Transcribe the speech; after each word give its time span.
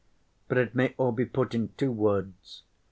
But 0.47 0.57
it 0.57 0.73
may 0.73 0.95
all 0.97 1.11
be 1.11 1.25
put 1.27 1.53
in 1.53 1.73
two 1.77 1.91
words. 1.91 2.63